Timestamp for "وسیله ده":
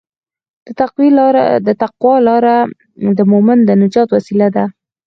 4.15-4.65